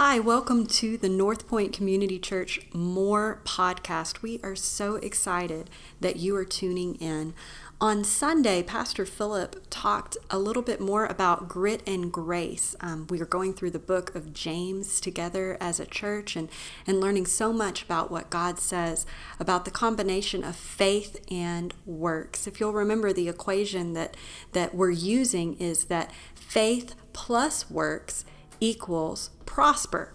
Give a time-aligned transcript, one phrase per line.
[0.00, 4.22] Hi, welcome to the North Point Community Church More podcast.
[4.22, 5.68] We are so excited
[6.00, 7.34] that you are tuning in.
[7.80, 12.76] On Sunday, Pastor Philip talked a little bit more about grit and grace.
[12.80, 16.48] Um, we are going through the book of James together as a church and,
[16.86, 19.04] and learning so much about what God says
[19.40, 22.46] about the combination of faith and works.
[22.46, 24.16] If you'll remember, the equation that,
[24.52, 28.24] that we're using is that faith plus works
[28.60, 30.12] equals prosper.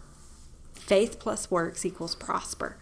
[0.74, 2.78] Faith plus works equals prosper.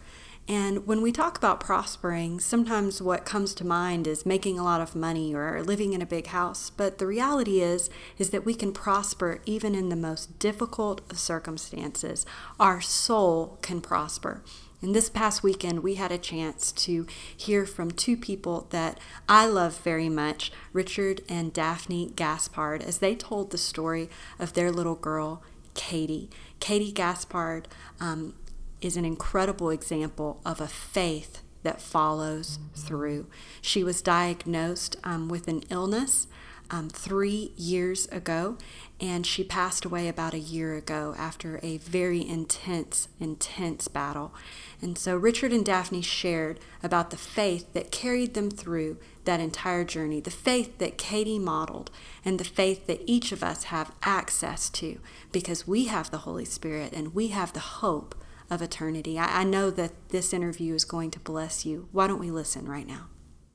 [0.47, 4.81] And when we talk about prospering, sometimes what comes to mind is making a lot
[4.81, 6.69] of money or living in a big house.
[6.69, 11.19] But the reality is is that we can prosper even in the most difficult of
[11.19, 12.25] circumstances.
[12.59, 14.43] Our soul can prosper.
[14.81, 18.99] And this past weekend, we had a chance to hear from two people that
[19.29, 24.09] I love very much Richard and Daphne Gaspard, as they told the story
[24.39, 25.43] of their little girl,
[25.75, 26.29] Katie.
[26.59, 27.67] Katie Gaspard
[27.99, 28.33] um,
[28.81, 33.27] is an incredible example of a faith that follows through.
[33.61, 36.25] She was diagnosed um, with an illness
[36.71, 38.57] um, three years ago,
[38.99, 44.33] and she passed away about a year ago after a very intense, intense battle.
[44.81, 49.83] And so Richard and Daphne shared about the faith that carried them through that entire
[49.83, 51.91] journey, the faith that Katie modeled,
[52.23, 54.99] and the faith that each of us have access to
[55.31, 58.15] because we have the Holy Spirit and we have the hope
[58.49, 59.19] of eternity.
[59.19, 61.89] I, I know that this interview is going to bless you.
[61.91, 63.07] Why don't we listen right now?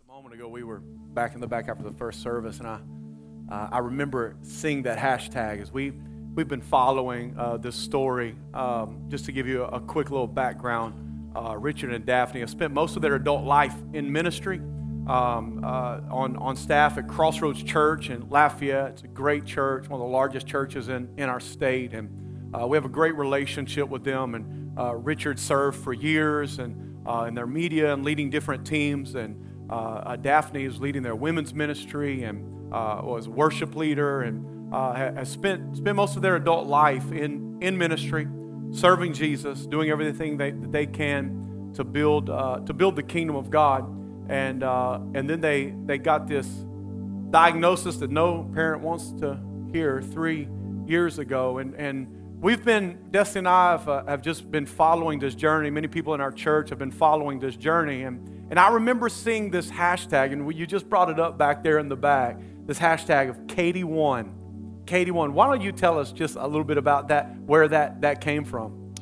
[0.08, 2.78] A moment ago, we were back in the back after the first service, and I,
[3.50, 5.92] uh, I remember seeing that hashtag as we
[6.34, 8.36] we've been following uh, this story.
[8.52, 12.50] Um, just to give you a, a quick little background uh, Richard and Daphne have
[12.50, 14.58] spent most of their adult life in ministry
[15.06, 18.92] um, uh, on, on staff at Crossroads Church in Lafayette.
[18.92, 21.92] It's a great church, one of the largest churches in, in our state.
[21.92, 24.34] And uh, we have a great relationship with them.
[24.34, 29.14] And Richard served for years and, uh, in their media and leading different teams.
[29.14, 29.36] And
[29.70, 35.96] uh, Daphne is leading their women's ministry and was worship leader and has spent, spent
[35.96, 38.26] most of their adult life in, in ministry
[38.72, 43.36] serving Jesus, doing everything they, that they can to build, uh, to build the kingdom
[43.36, 43.84] of God.
[44.28, 46.46] And, uh, and then they, they got this
[47.30, 49.38] diagnosis that no parent wants to
[49.72, 50.48] hear three
[50.86, 51.58] years ago.
[51.58, 55.70] And, and we've been, Destiny and I have, uh, have just been following this journey.
[55.70, 58.02] Many people in our church have been following this journey.
[58.02, 61.78] And, and I remember seeing this hashtag, and you just brought it up back there
[61.78, 64.34] in the back this hashtag of Katie One.
[64.86, 65.34] Katie one.
[65.34, 68.44] Why don't you tell us just a little bit about that, where that that came
[68.44, 68.94] from?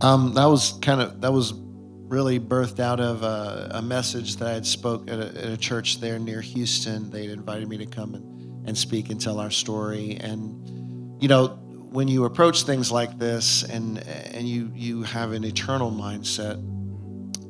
[0.00, 4.48] Um, that was kind of that was really birthed out of a, a message that
[4.48, 7.10] I had spoke at a, at a, church there near Houston.
[7.10, 10.16] They invited me to come and, and speak and tell our story.
[10.20, 11.48] And you know,
[11.90, 16.56] when you approach things like this, and and you you have an eternal mindset,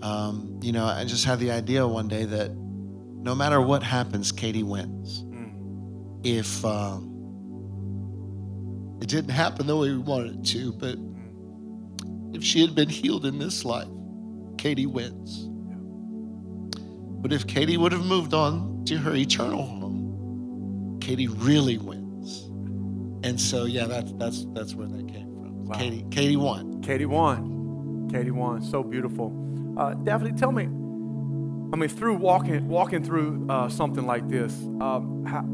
[0.02, 4.32] um, you know, I just had the idea one day that no matter what happens,
[4.32, 5.24] Katie wins.
[5.24, 6.20] Mm.
[6.24, 7.12] If um,
[9.02, 10.96] it didn't happen the way we wanted it to, but
[12.34, 13.88] if she had been healed in this life,
[14.58, 15.48] Katie wins.
[17.20, 22.44] But if Katie would have moved on to her eternal home, Katie really wins.
[23.24, 25.64] And so, yeah, that's that's that's where that came from.
[25.66, 25.78] Wow.
[25.78, 26.80] Katie, Katie won.
[26.82, 28.08] Katie won.
[28.12, 28.62] Katie won.
[28.62, 29.30] So beautiful.
[29.76, 30.64] Uh, Daphne, tell me.
[31.72, 35.44] I mean, through walking walking through uh, something like this, um, how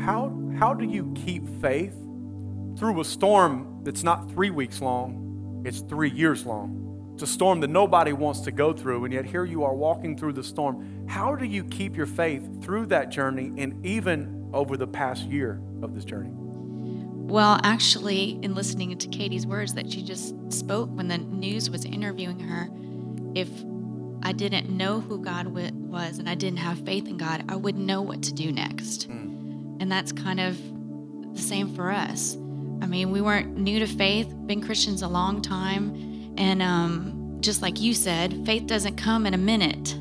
[0.00, 1.94] how how do you keep faith
[2.78, 6.80] through a storm that's not three weeks long, it's three years long.
[7.14, 10.16] It's a storm that nobody wants to go through, and yet here you are walking
[10.16, 11.06] through the storm.
[11.08, 15.60] How do you keep your faith through that journey and even over the past year
[15.82, 16.30] of this journey?
[16.32, 21.84] Well, actually, in listening to Katie's words that she just spoke when the news was
[21.84, 22.68] interviewing her,
[23.34, 23.48] if
[24.22, 27.84] I didn't know who God was and I didn't have faith in God, I wouldn't
[27.84, 29.10] know what to do next.
[29.10, 29.80] Mm.
[29.80, 30.56] And that's kind of
[31.34, 32.36] the same for us.
[32.80, 36.34] I mean, we weren't new to faith, been Christians a long time.
[36.38, 39.96] And um, just like you said, faith doesn't come in a minute.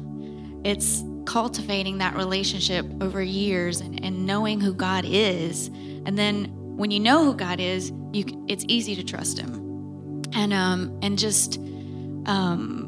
[0.64, 5.68] It's cultivating that relationship over years and, and knowing who God is.
[6.06, 6.46] And then
[6.78, 10.24] when you know who God is, you, it's easy to trust Him.
[10.34, 11.58] And, um, and just
[12.26, 12.83] um,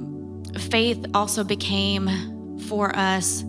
[0.57, 3.43] faith also became for us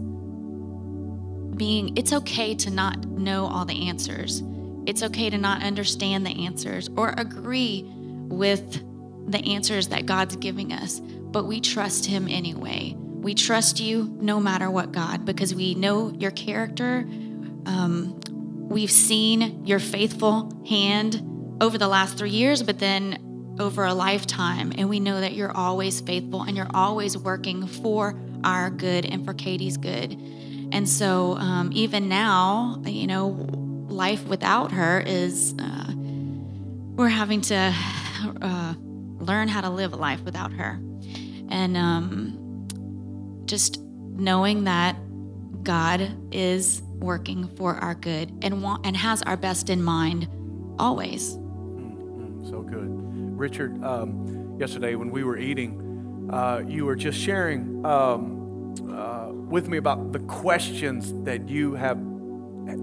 [1.56, 4.42] being, it's okay to not know all the answers
[4.86, 8.82] it's okay to not understand the answers or agree with
[9.30, 12.94] the answers that God's giving us, but we trust Him anyway.
[12.96, 17.04] We trust you no matter what, God, because we know your character.
[17.66, 18.20] Um,
[18.68, 23.18] we've seen your faithful hand over the last three years, but then
[23.58, 28.18] over a lifetime, and we know that you're always faithful and you're always working for
[28.44, 30.12] our good and for Katie's good.
[30.72, 33.28] And so, um, even now, you know,
[33.88, 35.92] life without her is uh,
[36.96, 37.74] we're having to
[38.42, 38.74] uh,
[39.18, 40.80] learn how to live a life without her,
[41.48, 42.66] and um,
[43.46, 44.96] just knowing that
[45.62, 50.28] God is working for our good and want, and has our best in mind
[50.78, 51.36] always.
[51.36, 52.95] Mm, so good.
[53.36, 59.68] Richard, um, yesterday when we were eating, uh, you were just sharing um, uh, with
[59.68, 61.98] me about the questions that you have,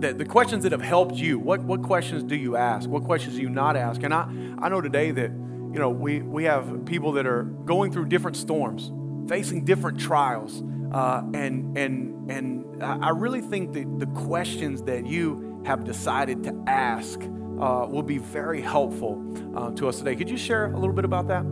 [0.02, 1.40] that the questions that have helped you.
[1.40, 2.90] What, what questions do you ask?
[2.90, 4.04] What questions do you not ask?
[4.04, 4.30] And I,
[4.60, 8.38] I know today that, you know, we, we have people that are going through different
[8.38, 8.92] storms,
[9.28, 10.64] facing different trials.
[10.94, 16.64] Uh, and and and I really think that the questions that you have decided to
[16.68, 17.20] ask
[17.60, 19.22] uh, will be very helpful
[19.56, 20.16] uh, to us today.
[20.16, 21.44] Could you share a little bit about that?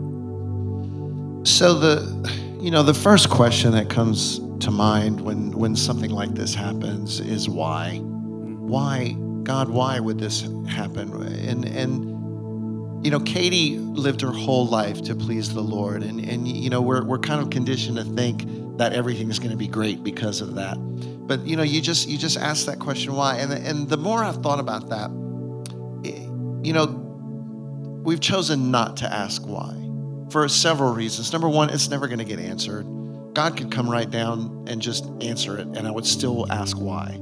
[1.44, 6.34] So the, you know, the first question that comes to mind when when something like
[6.34, 11.12] this happens is why, why God, why would this happen?
[11.48, 12.12] And and
[13.04, 16.80] you know, Katie lived her whole life to please the Lord, and and you know,
[16.80, 18.44] we're we're kind of conditioned to think
[18.78, 20.76] that everything is going to be great because of that.
[21.26, 24.22] But you know, you just you just ask that question why, and and the more
[24.22, 25.10] I've thought about that,
[26.62, 26.86] you know,
[28.04, 29.76] we've chosen not to ask why
[30.30, 31.32] for several reasons.
[31.32, 32.86] Number one, it's never going to get answered.
[33.34, 37.18] God could come right down and just answer it, and I would still ask why.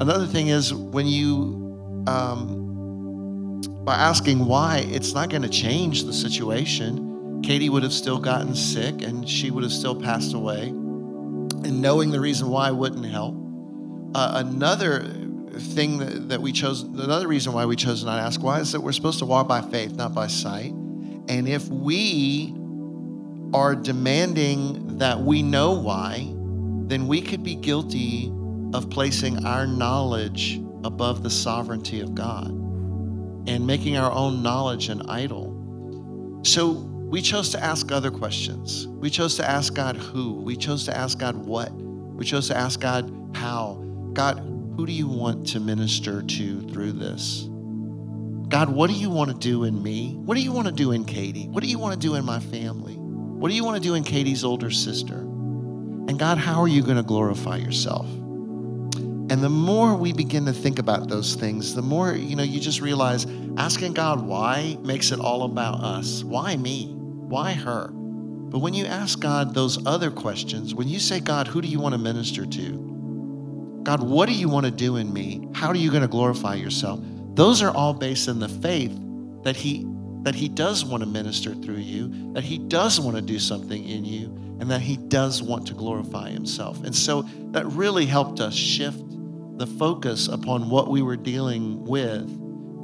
[0.00, 6.12] Another thing is when you, um, by asking why, it's not going to change the
[6.12, 7.40] situation.
[7.42, 10.68] Katie would have still gotten sick and she would have still passed away.
[10.68, 13.36] And knowing the reason why wouldn't help.
[14.14, 15.02] Uh, another
[15.60, 18.72] thing that, that we chose, another reason why we chose not to ask why is
[18.72, 20.72] that we're supposed to walk by faith, not by sight.
[21.28, 22.54] And if we
[23.54, 26.32] are demanding that we know why,
[26.86, 28.32] then we could be guilty
[28.74, 35.02] of placing our knowledge above the sovereignty of God and making our own knowledge an
[35.08, 36.40] idol.
[36.44, 36.70] So
[37.12, 38.86] we chose to ask other questions.
[38.88, 40.34] We chose to ask God who.
[40.34, 41.70] We chose to ask God what.
[41.72, 43.74] We chose to ask God how.
[44.12, 44.42] God,
[44.76, 47.48] who do you want to minister to through this?
[48.48, 50.14] God, what do you want to do in me?
[50.14, 51.48] What do you want to do in Katie?
[51.48, 52.96] What do you want to do in my family?
[52.96, 55.16] What do you want to do in Katie's older sister?
[55.16, 58.06] And God, how are you going to glorify yourself?
[58.06, 62.60] And the more we begin to think about those things, the more, you know, you
[62.60, 63.26] just realize
[63.56, 66.22] asking God why makes it all about us.
[66.22, 66.92] Why me?
[66.92, 67.88] Why her?
[67.88, 71.80] But when you ask God those other questions, when you say, God, who do you
[71.80, 72.91] want to minister to?
[73.82, 75.48] God, what do you want to do in me?
[75.54, 77.00] How are you going to glorify yourself?
[77.34, 78.96] Those are all based in the faith
[79.42, 79.86] that he
[80.22, 83.88] that he does want to minister through you, that he does want to do something
[83.88, 84.26] in you,
[84.60, 86.84] and that he does want to glorify himself.
[86.84, 89.02] And so that really helped us shift
[89.58, 92.22] the focus upon what we were dealing with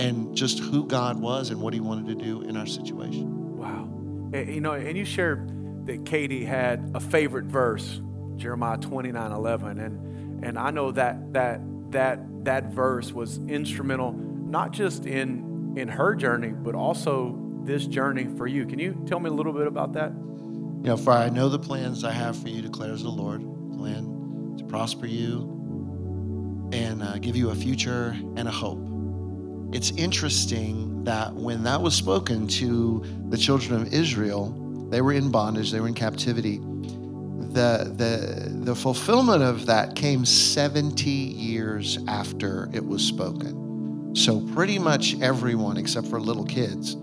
[0.00, 3.56] and just who God was and what he wanted to do in our situation.
[3.56, 3.88] Wow.
[4.32, 8.00] You know, and you shared that Katie had a favorite verse,
[8.36, 9.78] Jeremiah 29 11.
[9.78, 10.07] And
[10.42, 16.14] and I know that that that that verse was instrumental not just in in her
[16.14, 18.66] journey, but also this journey for you.
[18.66, 20.12] Can you tell me a little bit about that?
[20.12, 23.42] You know, for I know the plans I have for you, declares the Lord.
[23.76, 25.54] Plan to prosper you
[26.72, 28.80] and uh, give you a future and a hope.
[29.72, 35.30] It's interesting that when that was spoken to the children of Israel, they were in
[35.30, 36.60] bondage, they were in captivity
[37.52, 44.14] the, the, the fulfillment of that came 70 years after it was spoken.
[44.14, 46.94] So, pretty much everyone, except for little kids,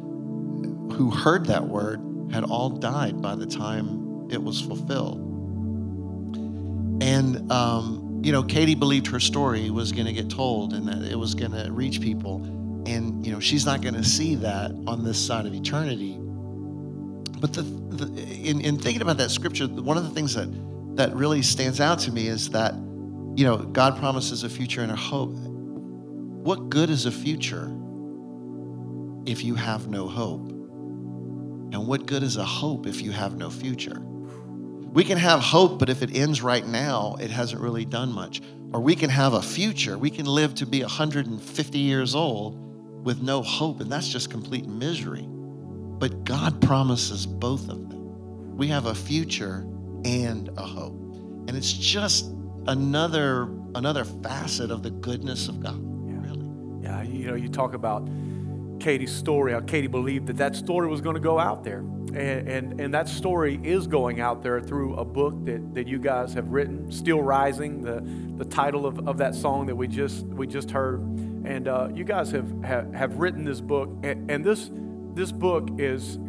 [0.96, 5.22] who heard that word had all died by the time it was fulfilled.
[7.02, 11.04] And, um, you know, Katie believed her story was going to get told and that
[11.04, 12.44] it was going to reach people.
[12.88, 16.18] And, you know, she's not going to see that on this side of eternity.
[17.46, 20.48] But the, the, in, in thinking about that scripture, one of the things that,
[20.96, 24.92] that really stands out to me is that, you know, God promises a future and
[24.92, 25.36] a hope.
[25.36, 27.66] What good is a future
[29.28, 30.50] if you have no hope?
[30.50, 34.00] And what good is a hope if you have no future?
[34.00, 38.42] We can have hope, but if it ends right now, it hasn't really done much.
[38.74, 40.00] Or we can have a future.
[40.00, 44.66] We can live to be 150 years old with no hope, and that's just complete
[44.66, 45.30] misery.
[46.00, 48.58] But God promises both of them.
[48.58, 49.66] We have a future
[50.04, 50.94] and a hope.
[51.48, 52.32] And it's just
[52.68, 55.80] another another facet of the goodness of God.
[56.08, 56.22] Yeah.
[56.22, 56.46] Really.
[56.82, 58.08] Yeah, you know, you talk about
[58.80, 61.80] Katie's story, how Katie believed that that story was going to go out there.
[61.80, 66.00] And, and, and, that story is going out there through a book that, that you
[66.00, 68.02] guys have written, Still Rising, the,
[68.38, 71.02] the title of, of that song that we just, we just heard.
[71.46, 73.90] And uh, you guys have, have, have written this book.
[74.04, 74.70] And, and this,
[75.16, 76.20] this book is,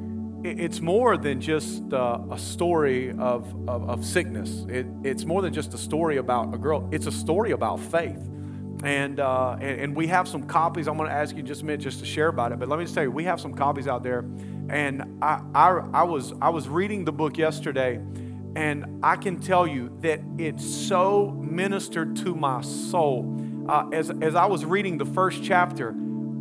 [0.45, 4.65] it's more than just uh, a story of, of, of sickness.
[4.69, 6.89] It, it's more than just a story about a girl.
[6.93, 8.19] It's a story about faith.
[8.85, 10.87] And, uh, and, and we have some copies.
[10.87, 12.59] I'm going to ask you just a minute just to share about it.
[12.59, 14.25] But let me just tell you, we have some copies out there.
[14.69, 18.01] And I, I, I was I was reading the book yesterday,
[18.57, 23.65] and I can tell you that it so ministered to my soul.
[23.69, 25.95] Uh, as as I was reading the first chapter,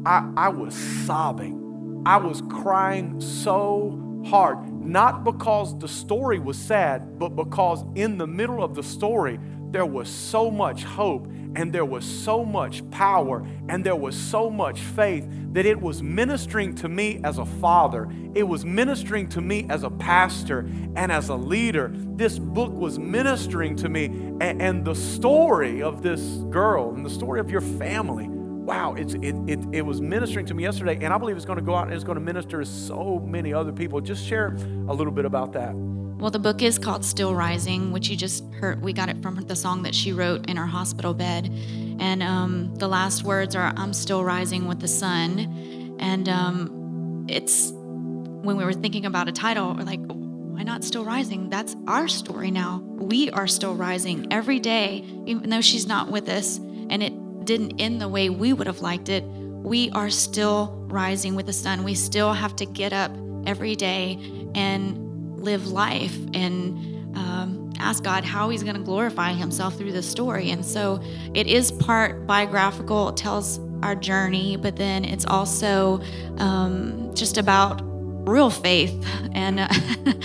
[0.07, 0.73] I, I was
[1.05, 1.64] sobbing.
[2.05, 8.27] I was crying so hard, not because the story was sad, but because in the
[8.27, 9.39] middle of the story
[9.71, 14.51] there was so much hope and there was so much power and there was so
[14.51, 18.07] much faith that it was ministering to me as a father.
[18.35, 20.59] It was ministering to me as a pastor
[20.95, 21.91] and as a leader.
[21.95, 24.05] This book was ministering to me.
[24.41, 28.29] And, the story of this girl and the story of your family
[28.65, 31.59] wow, it's, it, it, it was ministering to me yesterday, and I believe it's going
[31.59, 34.01] to go out and it's going to minister to so many other people.
[34.01, 34.55] Just share
[34.87, 35.73] a little bit about that.
[36.17, 38.81] Well, the book is called Still Rising, which you just heard.
[38.81, 41.51] We got it from the song that she wrote in her hospital bed.
[41.99, 45.95] And um, the last words are, I'm still rising with the sun.
[45.99, 51.05] And um, it's when we were thinking about a title, we're like, why not still
[51.05, 51.49] rising?
[51.49, 52.81] That's our story now.
[52.95, 57.13] We are still rising every day, even though she's not with us and it
[57.45, 59.23] didn't end the way we would have liked it.
[59.23, 61.83] We are still rising with the sun.
[61.83, 63.11] We still have to get up
[63.45, 64.19] every day
[64.55, 70.09] and live life and um, ask God how He's going to glorify Himself through this
[70.09, 70.51] story.
[70.51, 71.01] And so
[71.33, 76.01] it is part biographical, it tells our journey, but then it's also
[76.37, 77.81] um, just about
[78.27, 79.67] real faith and uh,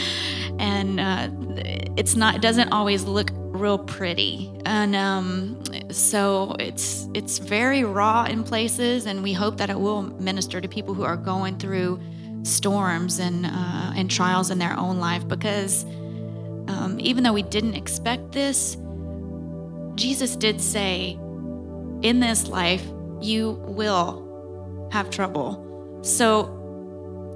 [0.58, 1.28] and uh,
[1.96, 4.50] it's not it doesn't always look real pretty.
[4.64, 10.02] And um, so it's it's very raw in places and we hope that it will
[10.02, 12.00] minister to people who are going through
[12.42, 15.28] storms and uh, and trials in their own life.
[15.28, 15.84] Because
[16.68, 18.76] um, even though we didn't expect this,
[19.94, 21.18] Jesus did say,
[22.02, 22.84] "In this life,
[23.20, 26.44] you will have trouble." So,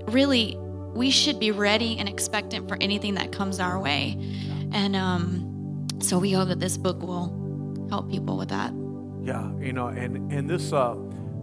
[0.09, 0.57] really,
[0.95, 4.17] we should be ready and expectant for anything that comes our way,
[4.73, 5.54] and um,
[6.01, 8.73] so we hope that this book will help people with that.
[9.23, 10.73] Yeah, you know, and and this.
[10.73, 10.97] Uh,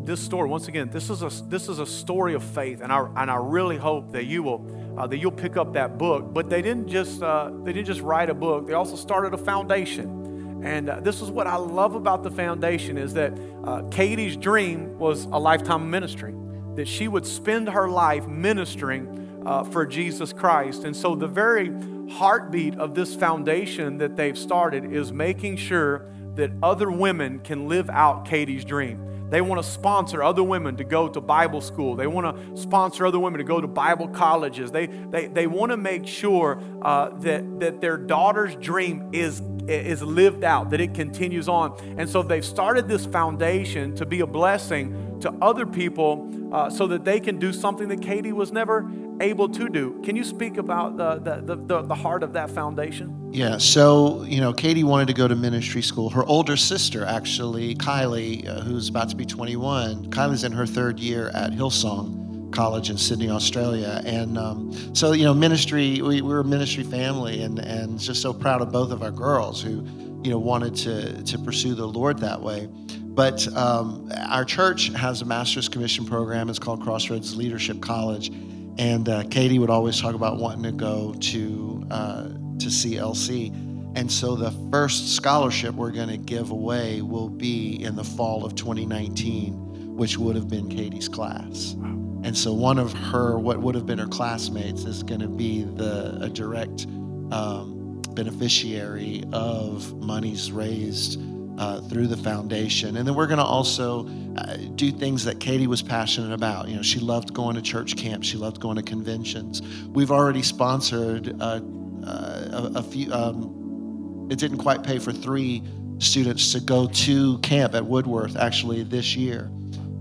[0.03, 3.07] this story once again this is a this is a story of faith and i
[3.17, 6.49] and i really hope that you will uh, that you'll pick up that book but
[6.49, 10.61] they didn't just uh, they didn't just write a book they also started a foundation
[10.63, 13.31] and uh, this is what i love about the foundation is that
[13.63, 16.33] uh, katie's dream was a lifetime ministry
[16.75, 21.71] that she would spend her life ministering uh, for jesus christ and so the very
[22.11, 26.05] heartbeat of this foundation that they've started is making sure
[26.35, 30.83] that other women can live out katie's dream they want to sponsor other women to
[30.83, 31.95] go to Bible school.
[31.95, 34.71] They want to sponsor other women to go to Bible colleges.
[34.71, 40.01] They, they, they want to make sure uh, that, that their daughter's dream is, is
[40.01, 41.77] lived out, that it continues on.
[41.97, 46.87] And so they've started this foundation to be a blessing to other people uh, so
[46.87, 48.89] that they can do something that Katie was never
[49.21, 50.01] able to do.
[50.03, 53.29] Can you speak about the, the, the, the heart of that foundation?
[53.31, 56.09] Yeah, so, you know, Katie wanted to go to ministry school.
[56.09, 60.99] Her older sister, actually, Kylie, uh, who's about to be 21, Kylie's in her third
[60.99, 62.20] year at Hillsong
[62.51, 64.01] College in Sydney, Australia.
[64.05, 68.33] And um, so, you know, ministry, we, we're a ministry family and, and just so
[68.33, 69.85] proud of both of our girls who,
[70.23, 72.67] you know, wanted to, to pursue the Lord that way.
[73.13, 76.49] But um, our church has a master's commission program.
[76.49, 78.29] It's called Crossroads Leadership College.
[78.77, 82.23] And uh, Katie would always talk about wanting to go to uh,
[82.59, 83.53] to CLC.
[83.95, 88.45] And so the first scholarship we're going to give away will be in the fall
[88.45, 89.70] of 2019,
[90.01, 91.75] which would have been Katie's class.
[92.23, 95.63] And so one of her, what would have been her classmates, is going to be
[95.63, 96.87] the a direct
[97.31, 101.21] um, beneficiary of monies raised
[101.59, 102.97] uh, through the foundation.
[102.97, 106.67] And then we're going to also uh, do things that Katie was passionate about.
[106.67, 108.23] You know, she loved going to church camp.
[108.23, 109.61] She loved going to conventions.
[109.89, 111.61] We've already sponsored uh,
[112.03, 113.13] uh, a, a, few.
[113.13, 115.61] Um, it didn't quite pay for three
[115.99, 119.51] students to go to camp at Woodworth actually this year.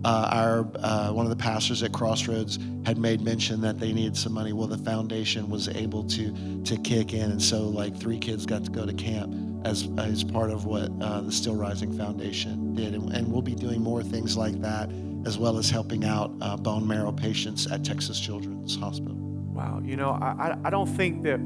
[0.04, 4.16] Uh, our uh, one of the pastors at Crossroads had made mention that they needed
[4.16, 4.52] some money.
[4.52, 8.64] Well, the foundation was able to to kick in, and so like three kids got
[8.64, 9.34] to go to camp
[9.66, 13.54] as as part of what uh, the Still Rising Foundation did, and, and, we'll be
[13.54, 14.90] doing more things like that
[15.26, 19.16] as well as helping out uh, bone marrow patients at Texas Children's Hospital.
[19.16, 21.40] Wow, you know, I, I don't think that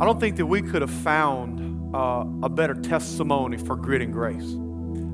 [0.00, 4.12] I don't think that we could have found uh, a better testimony for grit and
[4.12, 4.54] grace.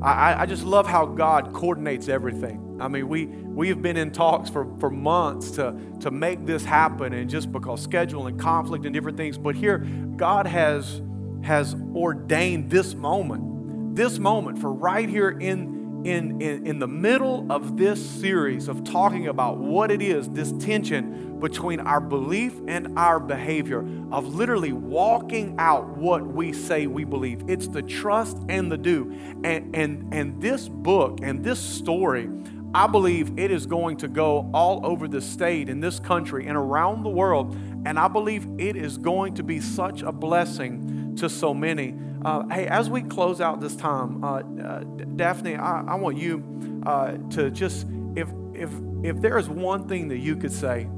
[0.04, 2.78] I, I just love how God coordinates everything.
[2.80, 6.64] I mean, we we have been in talks for, for months to, to make this
[6.64, 9.38] happen, and just because schedule and conflict and different things.
[9.38, 9.78] But here,
[10.16, 11.00] God has
[11.42, 17.50] has ordained this moment, this moment for right here in in, in, in the middle
[17.50, 22.98] of this series of talking about what it is, this tension between our belief and
[22.98, 27.42] our behavior, of literally walking out what we say we believe.
[27.48, 29.14] It's the trust and the do.
[29.44, 32.30] And, and, and this book and this story,
[32.72, 36.56] I believe it is going to go all over the state in this country and
[36.56, 37.54] around the world.
[37.84, 41.94] And I believe it is going to be such a blessing to so many.
[42.24, 44.80] Uh, hey, as we close out this time, uh, uh,
[45.16, 47.86] Daphne, I, I, want you uh, to just,
[48.16, 48.70] if, if,
[49.02, 50.88] if there is one thing that you could say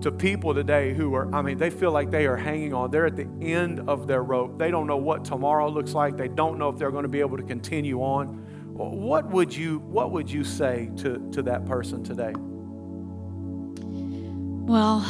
[0.00, 3.06] to people today who are, I mean, they feel like they are hanging on, they're
[3.06, 4.58] at the end of their rope.
[4.58, 7.20] They don't know what tomorrow looks like, they don't know if they're going to be
[7.20, 8.28] able to continue on.
[8.74, 12.32] What would you, what would you say to, to that person today?
[14.68, 15.06] Well,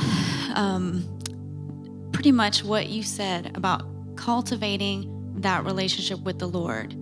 [0.55, 1.05] um,
[2.13, 3.83] pretty much what you said about
[4.17, 6.95] cultivating that relationship with the Lord.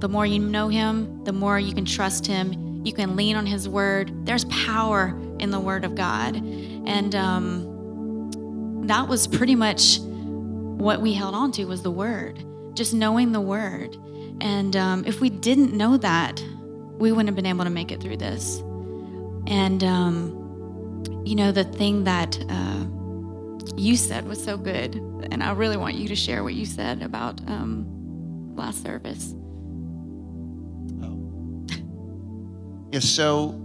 [0.00, 2.84] The more you know Him, the more you can trust Him.
[2.84, 4.26] You can lean on His Word.
[4.26, 6.36] There's power in the Word of God.
[6.86, 12.94] And um, that was pretty much what we held on to was the Word, just
[12.94, 13.96] knowing the Word.
[14.40, 16.42] And um, if we didn't know that,
[16.98, 18.58] we wouldn't have been able to make it through this.
[19.46, 22.84] And, um, you know, the thing that uh,
[23.76, 27.02] you said was so good and I really want you to share what you said
[27.02, 29.34] about um, last service.
[31.02, 31.64] Oh.
[32.92, 33.60] yeah, so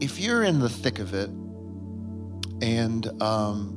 [0.00, 1.30] if you're in the thick of it,
[2.62, 3.74] and um,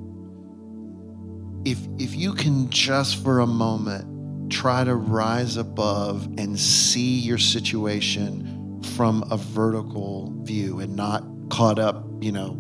[1.65, 7.38] if if you can just for a moment try to rise above and see your
[7.38, 12.51] situation from a vertical view and not caught up, you know,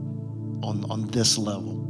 [0.63, 1.81] on on this level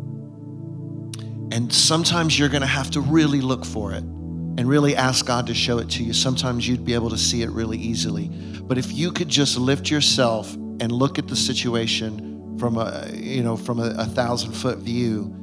[1.51, 5.47] and sometimes you're going to have to really look for it and really ask God
[5.47, 6.13] to show it to you.
[6.13, 8.29] Sometimes you'd be able to see it really easily.
[8.29, 12.31] But if you could just lift yourself and look at the situation
[12.62, 15.34] from a you know from a, a thousand foot view,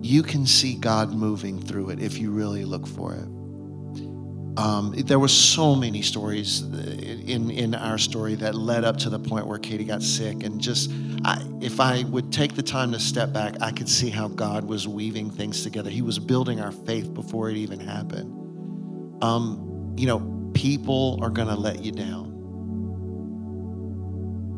[0.00, 3.28] you can see God moving through it if you really look for it.
[4.58, 9.18] Um, there were so many stories in in our story that led up to the
[9.18, 10.90] point where Katie got sick, and just
[11.26, 14.64] I, if I would take the time to step back, I could see how God
[14.64, 15.90] was weaving things together.
[15.90, 19.22] He was building our faith before it even happened.
[19.22, 22.25] Um, you know, people are going to let you down,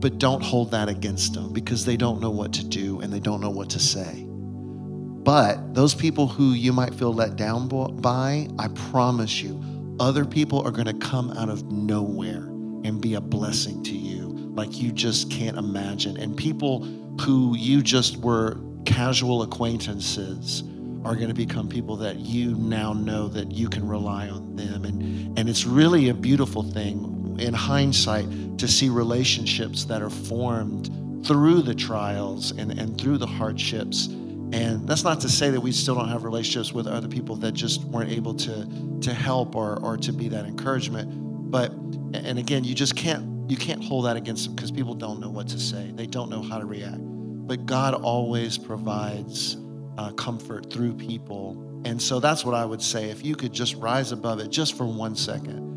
[0.00, 3.20] but don't hold that against them because they don't know what to do and they
[3.20, 4.24] don't know what to say.
[4.28, 9.62] But those people who you might feel let down by, I promise you,
[10.00, 12.44] other people are going to come out of nowhere
[12.84, 16.16] and be a blessing to you like you just can't imagine.
[16.16, 16.84] And people
[17.20, 20.62] who you just were casual acquaintances
[21.04, 24.84] are going to become people that you now know that you can rely on them.
[24.84, 30.90] And, and it's really a beautiful thing in hindsight to see relationships that are formed
[31.27, 34.09] through the trials and, and through the hardships
[34.53, 37.53] and that's not to say that we still don't have relationships with other people that
[37.53, 41.51] just weren't able to to help or or to be that encouragement.
[41.51, 41.72] But
[42.14, 45.29] and again, you just can't you can't hold that against them because people don't know
[45.29, 45.90] what to say.
[45.94, 47.01] They don't know how to react.
[47.01, 49.59] But God always provides
[49.98, 51.83] uh, comfort through people.
[51.85, 53.11] And so that's what I would say.
[53.11, 55.68] If you could just rise above it just for one second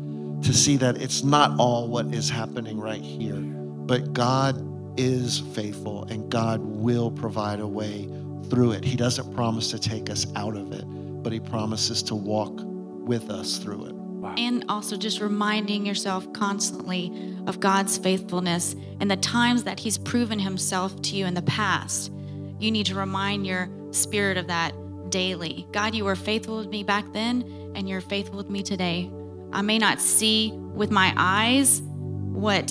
[0.42, 6.04] to see that it's not all what is happening right here, but God is faithful
[6.04, 8.08] and God will provide a way
[8.50, 8.84] through it.
[8.84, 10.84] He doesn't promise to take us out of it,
[11.22, 13.94] but He promises to walk with us through it.
[13.94, 14.34] Wow.
[14.36, 20.38] And also just reminding yourself constantly of God's faithfulness and the times that He's proven
[20.38, 22.12] Himself to you in the past.
[22.58, 24.72] You need to remind your spirit of that
[25.10, 25.66] daily.
[25.72, 29.10] God, you were faithful with me back then, and you're faithful with me today.
[29.52, 32.70] I may not see with my eyes what,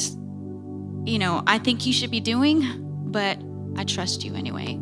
[1.06, 2.64] you know, I think you should be doing,
[3.12, 3.38] but
[3.78, 4.80] I trust you anyway.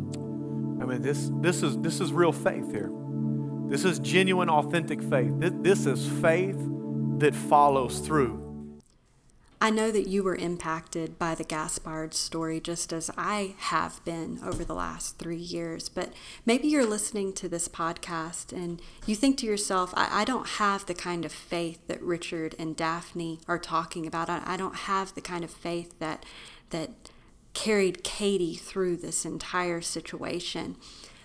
[0.80, 2.90] I mean, this, this, is, this is real faith here.
[3.68, 5.32] This is genuine, authentic faith.
[5.38, 6.56] This, this is faith
[7.18, 8.49] that follows through.
[9.62, 14.40] I know that you were impacted by the Gaspard story just as I have been
[14.42, 15.90] over the last three years.
[15.90, 16.14] But
[16.46, 20.86] maybe you're listening to this podcast and you think to yourself, I, I don't have
[20.86, 24.30] the kind of faith that Richard and Daphne are talking about.
[24.30, 26.24] I, I don't have the kind of faith that
[26.70, 26.90] that
[27.52, 30.76] carried Katie through this entire situation.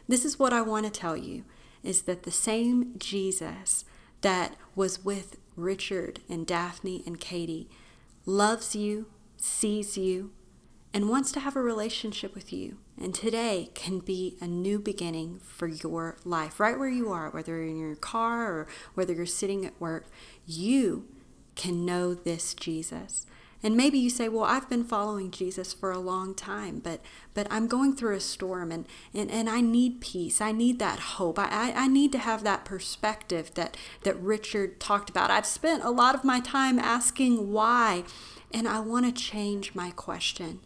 [0.10, 1.46] This is what I want to tell you
[1.84, 3.86] is that the same Jesus
[4.22, 7.70] that was with Richard and Daphne and Katie
[8.26, 9.08] loves you,
[9.38, 10.32] sees you,
[10.94, 12.78] and wants to have a relationship with you.
[12.98, 17.58] And today can be a new beginning for your life, right where you are, whether
[17.58, 20.08] you're in your car or whether you're sitting at work.
[20.46, 21.08] You
[21.56, 23.26] can know this Jesus.
[23.66, 27.02] And maybe you say, well, I've been following Jesus for a long time, but
[27.34, 30.40] but I'm going through a storm and, and, and I need peace.
[30.40, 31.40] I need that hope.
[31.40, 35.32] I, I need to have that perspective that, that Richard talked about.
[35.32, 38.04] I've spent a lot of my time asking why,
[38.54, 40.60] and I want to change my question.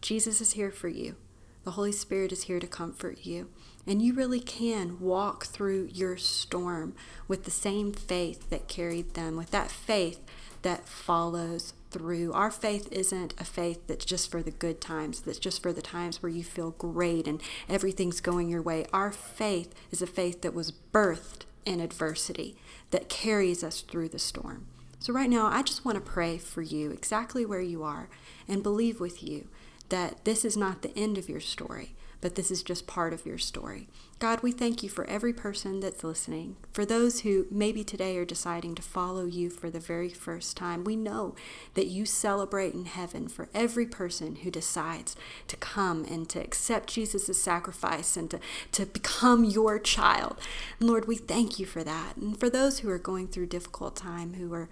[0.00, 1.16] Jesus is here for you.
[1.64, 3.50] The Holy Spirit is here to comfort you.
[3.86, 6.94] And you really can walk through your storm
[7.28, 10.20] with the same faith that carried them, with that faith
[10.62, 12.32] that follows through.
[12.32, 15.82] Our faith isn't a faith that's just for the good times, that's just for the
[15.82, 18.86] times where you feel great and everything's going your way.
[18.92, 22.56] Our faith is a faith that was birthed in adversity,
[22.90, 24.66] that carries us through the storm.
[25.00, 28.08] So, right now, I just want to pray for you exactly where you are
[28.48, 29.48] and believe with you
[29.88, 33.26] that this is not the end of your story, but this is just part of
[33.26, 33.88] your story.
[34.18, 38.24] God, we thank you for every person that's listening, for those who maybe today are
[38.24, 40.84] deciding to follow you for the very first time.
[40.84, 41.34] We know
[41.74, 45.16] that you celebrate in heaven for every person who decides
[45.48, 48.40] to come and to accept Jesus' sacrifice and to,
[48.72, 50.38] to become your child.
[50.80, 52.16] And Lord, we thank you for that.
[52.16, 54.70] And for those who are going through difficult time, who are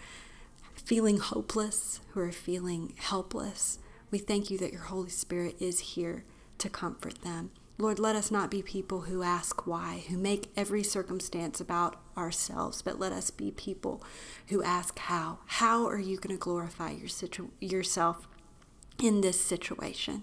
[0.74, 3.78] feeling hopeless, who are feeling helpless,
[4.10, 6.24] we thank you that your Holy Spirit is here
[6.58, 7.50] to comfort them.
[7.76, 12.82] Lord, let us not be people who ask why, who make every circumstance about ourselves,
[12.82, 14.00] but let us be people
[14.48, 15.40] who ask how.
[15.46, 18.28] How are you going to glorify your situ- yourself
[19.02, 20.22] in this situation?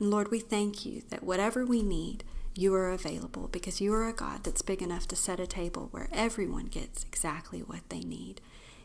[0.00, 2.24] And Lord, we thank you that whatever we need,
[2.56, 5.88] you are available because you are a God that's big enough to set a table
[5.92, 8.40] where everyone gets exactly what they need.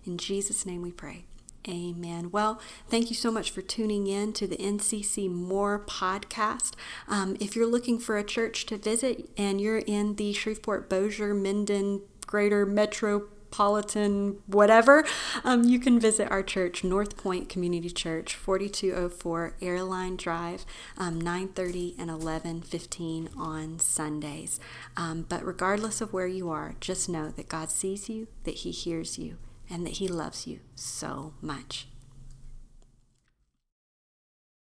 [0.05, 1.25] In Jesus' name we pray.
[1.67, 2.29] Amen.
[2.31, 6.73] Well, thank you so much for tuning in to the NCC More podcast.
[7.07, 11.33] Um, if you're looking for a church to visit and you're in the Shreveport, Bossier,
[11.33, 15.05] Minden, Greater Metropolitan, whatever,
[15.43, 20.67] um, you can visit our church, North Point Community Church, 4204 Airline Drive,
[20.99, 24.59] um, 9:30 and 11:15 on Sundays.
[24.95, 28.69] Um, but regardless of where you are, just know that God sees you, that He
[28.69, 29.37] hears you,
[29.69, 31.87] and that He loves you so much.